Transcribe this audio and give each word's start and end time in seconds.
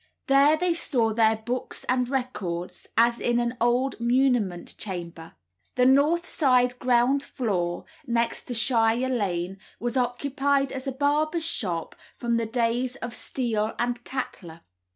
There 0.25 0.57
they 0.57 0.73
store 0.73 1.13
their 1.13 1.35
books 1.35 1.83
and 1.83 2.09
records, 2.09 2.87
as 2.97 3.19
in 3.19 3.39
an 3.39 3.55
old 3.61 3.99
muniment 3.99 4.75
chamber. 4.79 5.35
The 5.75 5.85
north 5.85 6.27
side 6.27 6.79
ground 6.79 7.21
floor, 7.21 7.85
next 8.07 8.45
to 8.45 8.55
Shire 8.55 9.09
Lane, 9.09 9.59
was 9.79 9.97
occupied 9.97 10.71
as 10.71 10.87
a 10.87 10.91
barber's 10.91 11.45
shop 11.45 11.95
from 12.17 12.37
the 12.37 12.47
days 12.47 12.95
of 12.95 13.13
Steele 13.13 13.75
and 13.77 13.97
the 13.97 14.01
Tatler. 14.01 14.61